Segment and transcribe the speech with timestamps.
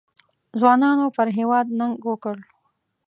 [0.59, 2.35] ځوانانو پر هېواد ننګ وکړ.